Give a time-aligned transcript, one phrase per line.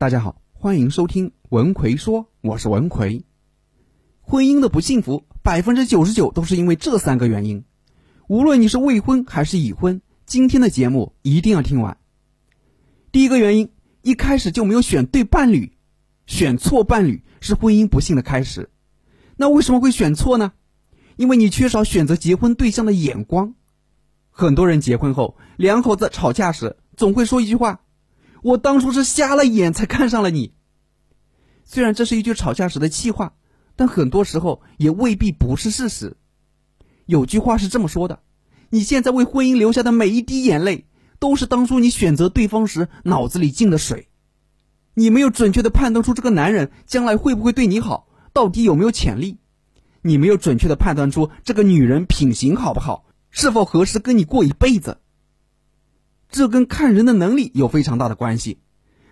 [0.00, 3.24] 大家好，欢迎收听文奎说，我是文奎。
[4.20, 7.64] 婚姻的不幸福，百分之九十九都是因为这三个原因。
[8.28, 11.98] 无论你是未婚还是已婚，今天的节目一定要听完。
[13.10, 13.72] 第一个原因，
[14.02, 15.76] 一开始就没有选对伴侣，
[16.26, 18.70] 选错伴侣是婚姻不幸的开始。
[19.34, 20.52] 那为什么会选错呢？
[21.16, 23.56] 因为你缺少选择结婚对象的眼光。
[24.30, 27.80] 很多人结婚后，两口子吵架时，总会说一句话
[28.42, 30.54] ：“我当初是瞎了眼才看上了你。”
[31.64, 33.34] 虽然这是一句吵架时的气话，
[33.76, 36.16] 但很多时候也未必不是事实。
[37.06, 38.20] 有句话是这么说的
[38.70, 40.86] ：“你现在为婚姻流下的每一滴眼泪，
[41.18, 44.08] 都是当初你选择对方时脑子里进的水。
[44.94, 49.38] 你没有准确的判断出这个男人将来会不会对你好，到底有没有潜力。
[50.02, 54.96] 你没有准确的判断出这个女人品行好不好。”是否合适跟你过一辈子？
[56.30, 58.58] 这跟看人的能力有非常大的关系。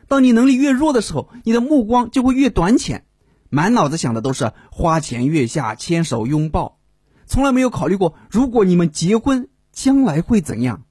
[0.09, 3.05] 当你能力越弱的时候，你的目光就会越短浅，
[3.51, 6.79] 满脑子想的都是花前月下、牵手拥抱，
[7.27, 10.85] 从来没有考虑过如果你们结婚，将来会怎样。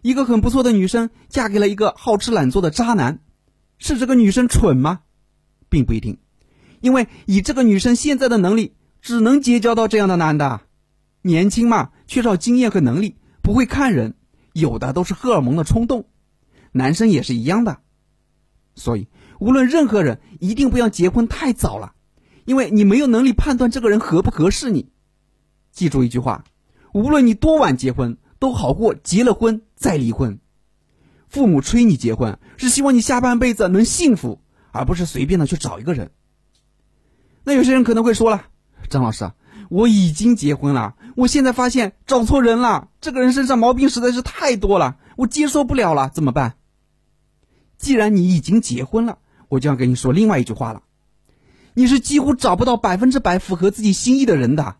[0.00, 3.20] 一个很不错的女生嫁给了一个好吃懒做的渣男，
[3.78, 5.00] 是这个女生蠢吗？
[5.68, 6.18] 并不一定，
[6.80, 10.60] 因为以这个女生现在的能力，只能结交到这样的男的。
[11.22, 14.14] 年轻嘛，缺少经验和能力，不会看人，
[14.54, 16.08] 有的都是荷尔蒙的冲动。
[16.72, 17.82] 男生也是一样的，
[18.74, 21.94] 所以无论任何人，一定不要结婚太早了，
[22.46, 24.90] 因为你没有能力判断这个人合不合适你。
[25.70, 26.44] 记住一句话：
[26.92, 30.40] 无论你多晚结婚，都好过结了婚再离婚。
[31.28, 34.40] 父母催你结婚，是希望你下半辈子能幸福，
[34.72, 36.10] 而不是随便的去找一个人。
[37.44, 38.46] 那有些人可能会说了，
[38.88, 39.30] 张老师。
[39.70, 42.88] 我已经结婚了，我现在发现找错人了。
[43.00, 46.56] 这个人身上毛病实在是太多了，我接受不了了，怎么办？
[47.78, 50.82] 既然你已经结婚了，我就要跟你说另外一句话了：
[51.74, 54.76] 你是几乎找不到百分之百符合自己心意的人的，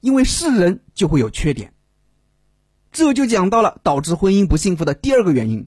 [0.00, 1.72] 因为是人就会有缺点。
[2.92, 5.66] 这就讲到了导致婚姻不幸福的第二个原因：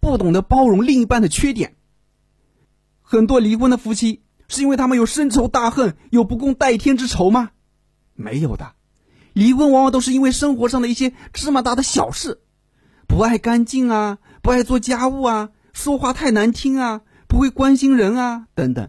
[0.00, 1.76] 不懂得包容另一半的缺点。
[3.00, 7.50] 很多离婚的夫妻是因为他们有深仇大恨，有不共戴天之仇吗？
[8.16, 8.72] 没有的，
[9.32, 12.40] 离婚往往都是因为生活上的一些芝麻大的小事，
[13.06, 18.88] 不爱干净啊，不爱做家务啊，说话太难听啊，不会关心人啊，等等。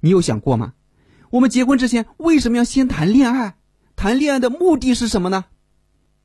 [0.00, 0.74] 你有想过吗？
[1.30, 3.56] 我们结婚之前为什么要先谈恋爱？
[3.94, 5.44] 谈恋爱的目的是什么呢？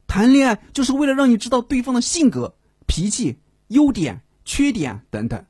[0.07, 2.55] 谈恋爱就是为了让你知道对方的性格、
[2.87, 5.45] 脾气、优点、缺点等等。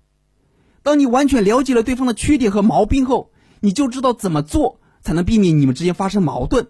[0.82, 4.82] 当你完全了解了对方的缺点和毛病后，你就知道怎么做。
[5.06, 6.68] 才能避免你们之间发生矛盾。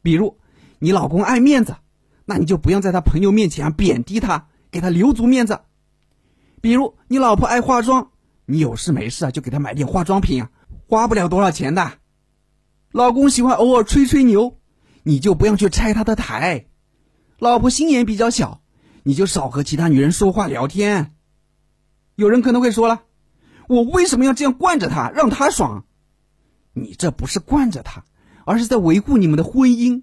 [0.00, 0.38] 比如，
[0.78, 1.76] 你老公爱面子，
[2.24, 5.60] 那你就不要在他朋友面前贬低他，给他留足面子。
[6.60, 8.12] 比如，你老婆爱化妆，
[8.46, 10.50] 你有事没事啊就给他买点化妆品啊，
[10.88, 11.94] 花不了多少钱的。
[12.92, 14.60] 老公喜欢偶尔吹吹牛，
[15.02, 16.66] 你就不要去拆他的台。
[17.40, 18.62] 老婆心眼比较小，
[19.02, 21.16] 你就少和其他女人说话聊天。
[22.14, 23.02] 有人可能会说了，
[23.66, 25.84] 我为什么要这样惯着他，让他爽？
[26.74, 28.04] 你这不是惯着他，
[28.44, 30.02] 而是在维护你们的婚姻。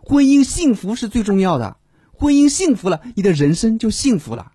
[0.00, 1.76] 婚姻幸福是最重要的，
[2.12, 4.52] 婚姻幸福了，你的人生就幸福了。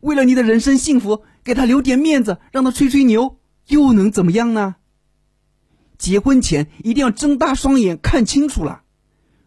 [0.00, 4.76] 为了你的人生幸福，给他留点面子，让他吹吹牛，又能怎么样呢？
[5.96, 8.82] 结婚前一定要睁大双眼看清楚了，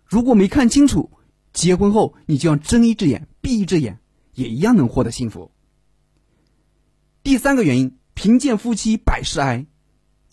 [0.05, 1.11] 如果没看清楚，
[1.53, 3.99] 结婚后你就要睁一只眼闭一只眼，
[4.33, 5.51] 也一样能获得幸福。
[7.23, 9.65] 第三个原因，贫贱夫妻百事哀。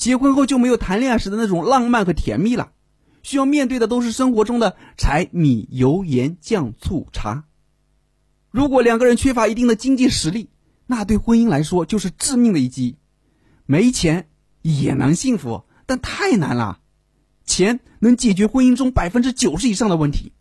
[0.04, 2.72] 结婚后就没有谈恋爱时的那种浪漫和甜蜜了，
[3.22, 7.44] 需要面对的都是生活中的柴米油盐酱醋茶。
[8.50, 10.50] 如果两个人缺乏一定的经济实力，
[10.86, 12.98] 那对婚姻来说就是致命的一击。
[13.64, 14.28] 没钱
[14.60, 16.80] 也能幸福，但太难了。
[17.46, 20.34] 钱能解决婚姻中百分之九十以上的问题，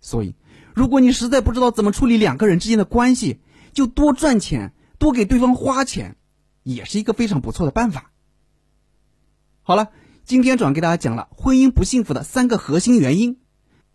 [0.00, 0.34] 所以
[0.74, 3.40] 如果你实在不知道怎么处理两个人之间的关系，
[3.74, 6.16] 就多赚钱，多给对方花钱，
[6.62, 8.09] 也是一个非常不错的办法。
[9.70, 9.92] 好了，
[10.24, 13.38] 今天主要给大家讲了婚姻不幸福的三个核心原因：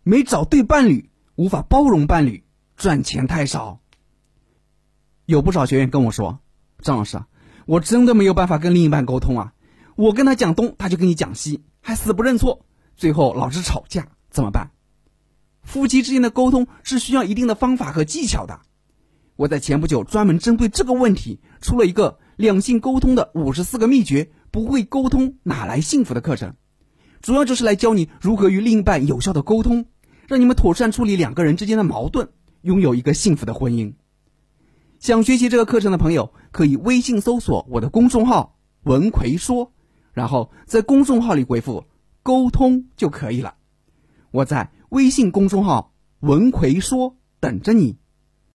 [0.04, 2.44] 没找对伴侣，无法包容伴侣，
[2.78, 3.80] 赚钱太少。
[5.26, 6.38] 有不少学员跟我说
[6.80, 7.22] ：“张老师，
[7.66, 9.52] 我真的没有办法跟另一半沟通啊！
[9.96, 12.64] 我跟他讲东，他就跟你讲西，还死不认错，
[12.96, 14.70] 最后老是吵架，怎么办？”
[15.62, 18.60] 夫妻之间的沟通是需要一定的方法和技巧的。
[19.36, 24.30] 我在前不久专门针对这个问题出了一个两性沟通的五十四个秘诀。
[24.56, 26.54] 不会沟通哪来幸福的课程？
[27.20, 29.84] 主要就是来教你如何与另一半有效的沟通
[30.28, 32.30] 让你们妥善处理两个人之间的矛盾
[32.62, 33.92] 拥有一个幸福的婚姻。
[34.98, 39.74] 想学习这个课程的朋友可以微信搜索我的公众号文奎说
[40.14, 41.84] 然后在公众号里回复
[42.22, 43.56] 沟通就可以了。
[44.30, 47.98] 我在微信公众号文奎说等着你。